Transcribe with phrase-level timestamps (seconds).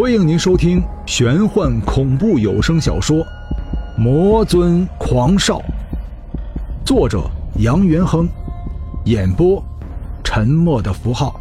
[0.00, 3.16] 欢迎您收听玄幻恐怖有声小说
[3.98, 5.58] 《魔尊狂少》，
[6.86, 8.28] 作者杨元亨，
[9.06, 9.60] 演播
[10.22, 11.40] 沉默的符号。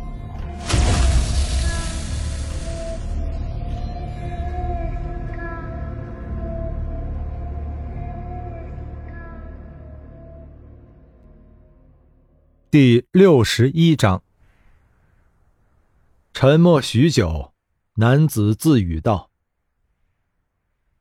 [12.72, 14.24] 第六十一章。
[16.34, 17.52] 沉默许久，
[18.00, 19.32] 男子自语道：“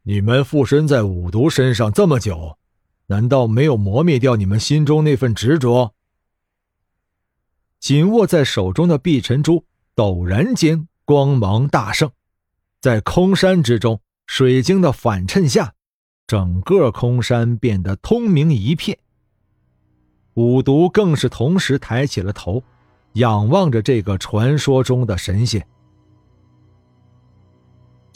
[0.04, 2.56] 你们附身在五毒身上这么久，
[3.08, 5.94] 难道没有磨灭掉你们心中那份执着？”
[7.78, 12.10] 紧握在手中的碧尘珠陡然间光芒大盛，
[12.80, 15.74] 在空山之中，水晶的反衬下，
[16.26, 18.98] 整个空山变得通明一片。
[20.32, 22.64] 五毒更是同时抬起了头。
[23.12, 25.66] 仰望着这个传说中的神仙。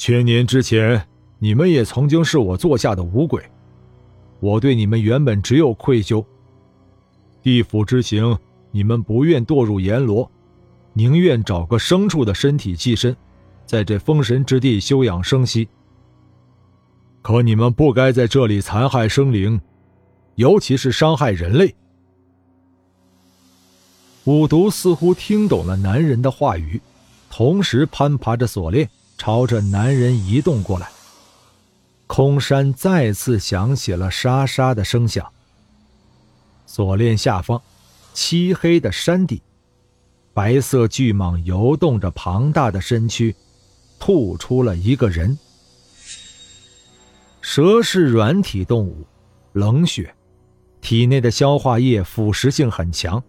[0.01, 1.07] 千年之前，
[1.41, 3.45] 你们也曾经是我座下的五鬼，
[4.41, 6.25] 我对你们原本只有愧疚。
[7.43, 8.35] 地府之行，
[8.71, 10.31] 你们不愿堕入阎罗，
[10.95, 13.15] 宁愿找个牲畜的身体寄身，
[13.67, 15.69] 在这封神之地休养生息。
[17.21, 19.61] 可你们不该在这里残害生灵，
[20.37, 21.75] 尤其是伤害人类。
[24.25, 26.81] 五毒似乎听懂了男人的话语，
[27.29, 28.89] 同时攀爬着锁链，
[29.21, 30.89] 朝着男人移动过来。
[32.07, 35.31] 空山再次响起了沙沙的声响。
[36.65, 37.61] 锁链下方，
[38.15, 39.43] 漆黑的山底，
[40.33, 43.37] 白色巨蟒游动着庞大的身躯，
[43.99, 45.39] 吐出了一个人。
[47.43, 49.07] 蛇是软体动物，
[49.53, 50.15] 冷血，
[50.81, 53.23] 体内的消化液腐蚀性很强。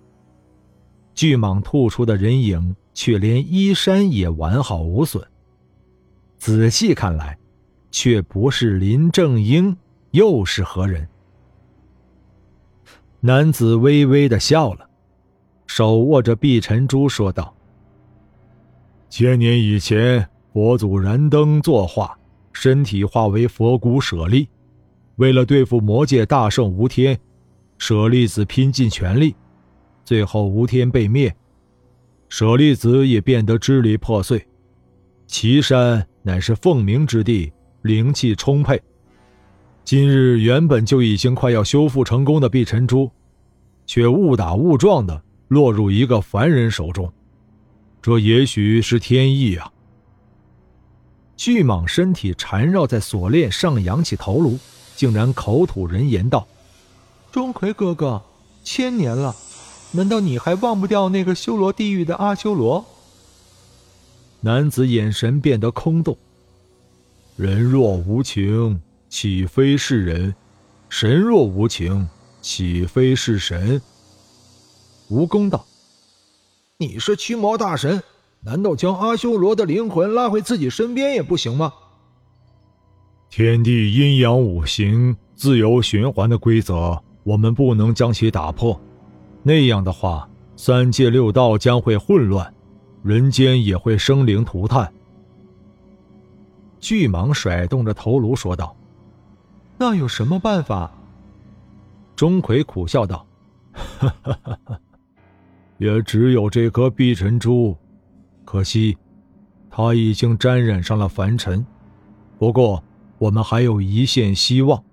[1.14, 5.22] 巨蟒吐出的人影，却连衣衫也完好无损。
[6.42, 7.38] 仔细看来，
[7.92, 9.78] 却不是林正英，
[10.09, 11.07] 又是何人？
[13.19, 14.90] 男子微微的笑了，
[15.68, 17.56] 手握着碧尘珠说道
[19.07, 22.18] ：“千年以前，佛祖燃灯作化，
[22.53, 24.50] 身体化为佛骨舍利，
[25.18, 27.19] 为了对付魔界大圣吴天，
[27.78, 29.35] 舍利子拼尽全力。”
[30.03, 31.35] 最后，吴天被灭，
[32.30, 34.44] 舍利子也变得支离破碎。
[35.31, 37.53] 岐山乃是凤鸣之地，
[37.84, 38.80] 灵气充沛。
[39.86, 43.09] 今日原本就已经快要修复成功的碧尘珠，
[43.88, 47.09] 却误打误撞的落入一个凡人手中，
[48.02, 49.72] 这也许是天意啊！
[51.38, 54.59] 巨蟒身体缠绕在锁链上，扬起头颅，
[54.98, 56.46] 竟然口吐人言道
[57.31, 58.22] ：“钟馗哥哥，
[58.66, 59.34] 千年了。”
[59.94, 62.86] 难道你还忘不掉那个修罗地狱的阿修罗？
[64.44, 66.18] 男子眼神变得空洞。
[67.38, 70.34] 人若无情，岂非是人？
[70.90, 72.09] 神若无情，
[72.41, 73.80] 岂非是神？
[75.09, 75.66] 蜈蚣道
[76.80, 78.01] ：“你是驱魔大神，
[78.41, 81.72] 难道将阿修罗的灵魂拉回自己身边也不行吗？”
[83.30, 88.80] 天地阴阳五行自由循环的规则，我们不能将其打破。
[89.44, 92.53] 那样的话，三界六道将会混乱，
[93.03, 94.91] 人间也会生灵涂炭。
[96.79, 98.75] 巨蟒甩动着头颅说道
[99.78, 100.91] ：“那有什么办法？”
[102.16, 103.25] 钟馗苦笑道
[103.73, 104.79] ：“哈哈哈
[105.78, 107.75] 也只有这颗碧尘珠，
[108.45, 108.97] 可惜，
[109.69, 111.66] 它已经沾染上了凡尘。
[112.38, 112.83] 不过，
[113.18, 114.83] 我们还有一线希望。”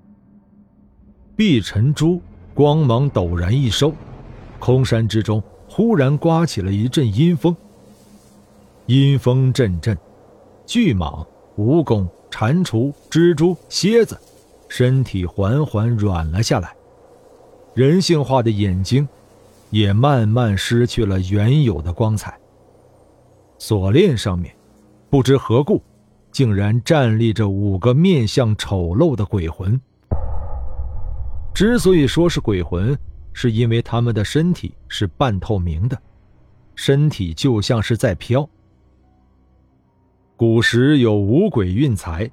[1.37, 2.21] 碧尘珠
[2.55, 3.93] 光芒陡然一收。
[4.59, 7.57] 空山之中忽然刮起了一阵阴风，
[8.89, 9.95] 阴风阵阵，
[10.65, 11.23] 巨蟒、
[11.59, 14.19] 蜈蚣、蟾蜍、蜘蛛、蝎子，
[14.67, 16.75] 身体缓缓软了下来，
[17.75, 19.07] 人性化的眼睛
[19.69, 22.35] 也慢慢失去了原有的光彩。
[23.59, 24.57] 锁链上面，
[25.11, 25.83] 不知何故，
[26.33, 29.79] 竟然站立着五个面相丑陋的鬼魂。
[31.53, 32.99] 之所以说是鬼魂，
[33.35, 35.99] 是因为他们的身体是半透明的，
[36.75, 38.49] 身体就像是在飘。
[40.39, 42.31] 古时有五鬼运财，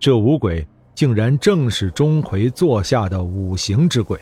[0.00, 4.18] 这五鬼竟然正是钟馗座下的五行之鬼。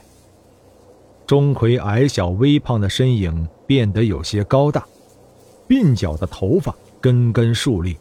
[1.28, 4.84] 钟馗矮小微胖的身影变得有些高大，
[5.68, 7.96] 鬓角的头发根根竖立，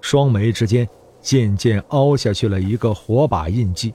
[0.00, 0.88] 双眉之间
[1.20, 3.94] 渐渐凹下去了一个火把印记。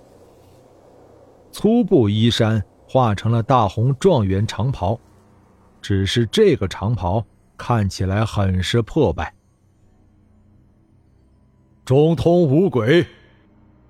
[1.51, 2.63] 粗布衣衫。
[2.85, 4.99] 化成了大红状元长袍，
[5.81, 7.25] 只是这个长袍
[7.57, 9.33] 看起来很是破败。
[11.85, 13.05] 中通五鬼，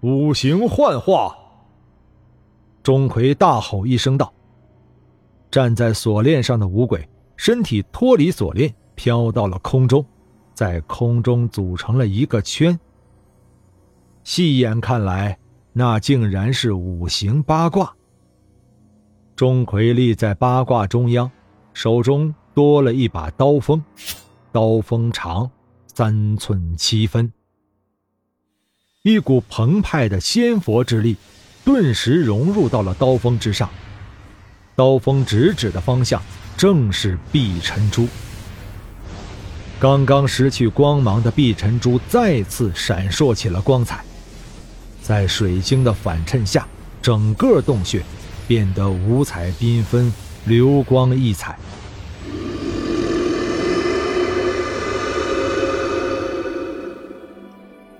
[0.01, 1.37] 五行幻化。
[2.81, 4.33] 钟馗大吼一声道
[5.51, 10.03] ：“站在锁链上的五鬼，身体脱离锁链，飘到了空中，
[10.55, 12.77] 在空中组成了一个圈。
[14.23, 15.37] 细眼看来，
[15.71, 17.95] 那竟然是五行八卦。
[19.35, 21.29] 钟馗立在八卦中央，
[21.73, 23.83] 手中多了一把刀锋，
[24.51, 25.47] 刀锋长
[25.93, 27.31] 三寸七分，
[29.03, 31.17] 一股澎湃的仙佛之力。”
[31.65, 33.69] 顿时融入到了刀锋之上，
[34.75, 36.21] 刀锋直指的方向
[36.57, 38.07] 正是碧尘珠。
[39.79, 44.03] 刚刚失去光芒的碧尘珠再次闪烁起了光彩，
[45.01, 46.67] 在水晶的反衬下，
[47.01, 48.03] 整个洞穴
[48.45, 50.11] 变得五彩缤纷，
[50.45, 51.57] 流光溢彩。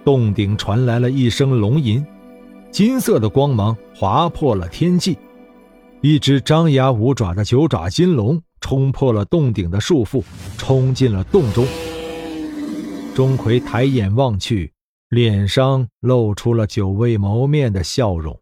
[0.04, 2.06] 洞顶传来了一声龙吟。
[2.72, 5.18] 金色的光芒划破了天际，
[6.02, 10.24] 一只张牙舞爪的九爪金龙冲破了洞顶的束缚，
[10.58, 11.68] 冲进了洞中。
[13.16, 14.74] 钟馗抬眼望去，
[15.10, 18.42] 脸上露出了久未谋面的笑容。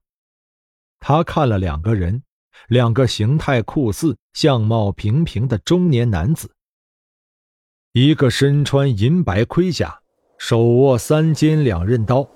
[1.02, 2.24] 他看了两个人，
[2.70, 6.54] 两个形态酷似、相貌平平的中年男子，
[7.92, 10.00] 一个身穿银白盔甲，
[10.44, 12.28] 手握三尖两刃刀。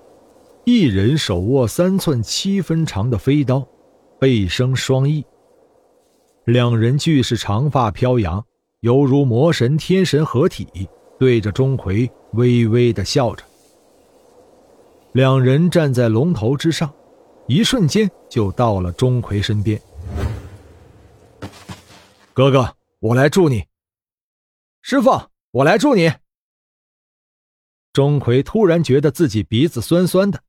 [0.64, 3.68] 一人手握三寸七分长的飞刀，
[4.20, 5.26] 背生双翼。
[6.44, 8.46] 两人俱是长发飘扬，
[8.82, 10.88] 犹如魔神天神合体，
[11.18, 13.44] 对着钟馗微微的笑着。
[15.14, 16.94] 两人站在龙头之上，
[17.48, 19.82] 一瞬间就到了钟馗身边。
[22.34, 23.66] 哥哥，我来助你。
[24.84, 25.10] 师傅，
[25.50, 26.12] 我来助你。
[27.96, 30.42] 钟馗突然觉得自己鼻子酸酸的。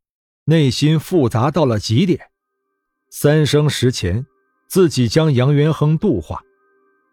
[0.48, 2.20] 内心复杂到了极点。
[3.10, 4.26] 三生石前，
[4.69, 6.40] 自己将杨元亨度化，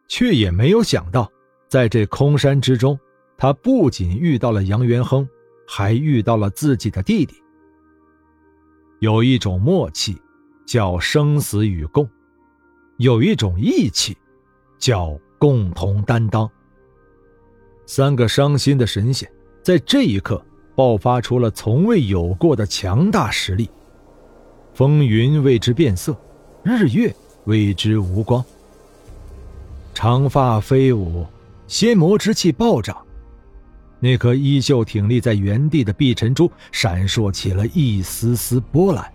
[0.08, 1.32] 却也没有想到，
[1.68, 3.00] 在这空山之中，
[3.38, 5.28] 他不仅遇到了杨元亨，
[5.68, 7.36] 还遇到了自己的弟弟。
[9.00, 10.16] 有一种默契，
[10.66, 12.06] 叫生死与共；
[12.98, 14.16] 有一种义气，
[14.78, 16.50] 叫共同担当。
[17.88, 19.28] 三个伤心的神仙，
[19.64, 20.44] 在这一刻。
[20.76, 23.70] 爆发出了从未有过的强大实力，
[24.74, 26.18] 风云为之变色，
[26.64, 27.16] 日月
[27.46, 28.44] 为之无光。
[29.94, 31.28] 长发飞舞，
[31.68, 32.98] 仙魔之气暴涨，
[34.00, 39.06] 那颗依旧挺立在原地的碧尘珠闪烁起了一丝丝波澜，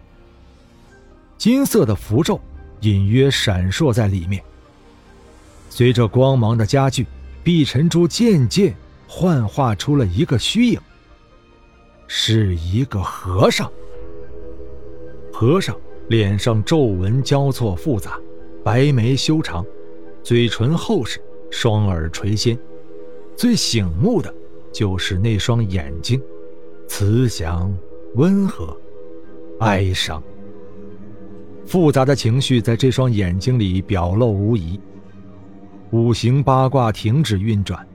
[1.37, 2.41] 金色的符咒
[2.83, 4.41] 隐约闪烁在里面。
[5.71, 7.05] 随着光芒的加剧，
[7.43, 8.77] 碧尘珠渐渐
[9.09, 10.81] 幻化出了一个虚影。
[12.07, 13.71] 是一个和尚。
[15.33, 15.77] 和尚
[16.09, 18.19] 脸上皱纹交错复杂，
[18.65, 19.65] 白眉修长，
[20.23, 21.21] 嘴唇厚实，
[21.51, 22.59] 双耳垂涎。
[23.37, 24.35] 最醒目的，
[24.73, 26.21] 就是那双眼睛，
[26.89, 27.73] 慈祥、
[28.15, 28.77] 温和、
[29.61, 30.23] 哀伤。
[31.65, 34.81] 复杂的情绪在这双眼睛里表露无遗。
[35.91, 37.87] 五行八卦停止运转，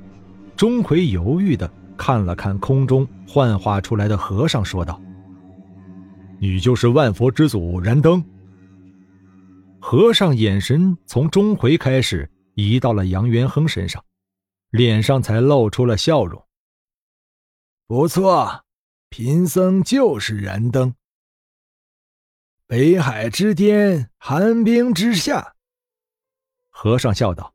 [0.64, 1.70] 钟馗犹豫的。
[1.98, 5.00] 看了看空中幻化出来的和尚，说道
[6.40, 8.24] ：“你就是万佛之祖燃灯。”
[9.82, 14.04] 和尚眼神从钟馗开始移到了杨元亨身上，
[14.70, 16.42] 脸上才露出了笑容。
[17.86, 18.64] “不错，
[19.10, 20.96] 贫僧就是燃灯。
[22.68, 25.56] 北海之巅，寒冰之下。”
[26.72, 27.53] 和尚笑道。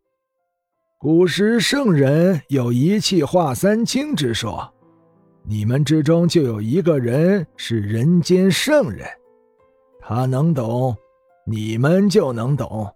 [1.00, 4.68] 古时圣人有一气化三清之说，
[5.44, 9.06] 你们之中就有一个人是人间圣人，
[10.00, 10.96] 他能懂，
[11.46, 12.92] 你们就能懂。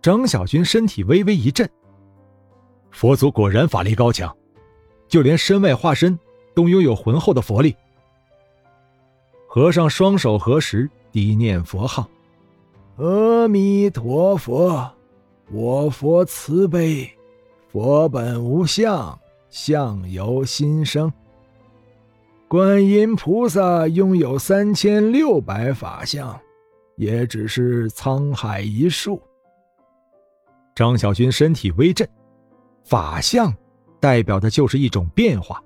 [0.00, 1.68] 张小军身体微微一震，
[2.90, 4.34] 佛祖果然法力高强，
[5.08, 6.18] 就连身外化身
[6.54, 7.76] 都拥有浑厚的佛力。
[9.46, 12.08] 和尚双手合十，低念佛号
[12.96, 14.90] ：“阿弥陀佛。”
[15.52, 17.10] 我佛慈悲，
[17.68, 21.12] 佛本无相，相由心生。
[22.46, 26.38] 观音菩萨拥有三千六百法相，
[26.96, 29.20] 也只是沧海一粟。
[30.72, 32.08] 张小军身体微震，
[32.84, 33.52] 法相
[33.98, 35.60] 代表的就是一种变化。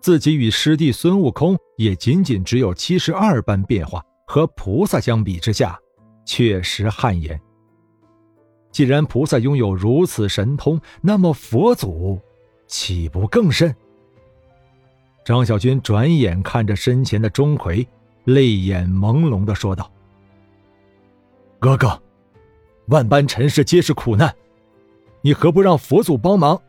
[0.00, 5.78] 自己与师弟孙悟空也仅仅只有七十二般变化，和菩萨相比之下，
[6.26, 7.40] 确实汗颜。
[8.74, 12.20] 既然菩萨拥有如此神通，那么佛祖
[12.66, 13.72] 岂不更甚？
[15.24, 17.86] 张小军转眼看着身前的钟馗，
[18.24, 19.88] 泪眼朦胧的说道
[21.60, 22.02] ：“哥哥，
[22.86, 24.34] 万般尘世皆是苦难，
[25.20, 26.60] 你何不让佛祖帮忙？”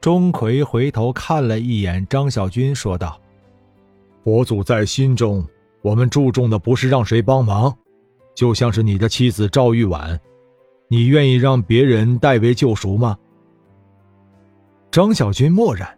[0.00, 3.20] 钟馗回头看了一眼张小军，说道
[4.24, 5.46] ：“佛祖在心中，
[5.82, 7.76] 我们注重的不是让谁帮忙，
[8.34, 10.18] 就像是你的妻子赵玉婉，
[10.88, 13.16] 你愿意让别人代为救赎吗？”
[14.90, 15.88] 张小军默然。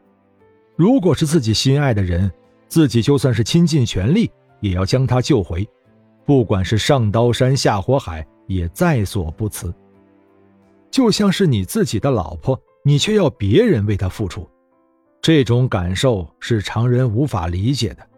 [0.76, 2.30] 如果是自己心爱的人，
[2.68, 4.30] 自己就算是倾尽全力，
[4.60, 5.68] 也要将他救回，
[6.24, 9.74] 不管是上刀山下火海，也在所不辞。
[10.90, 14.48] 就像是你自己的老婆，你却要别人为她付出，
[15.20, 18.08] 这种感受是常人无法理解的，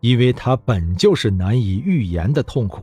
[0.00, 2.82] 因为它本就是难以预言的痛苦。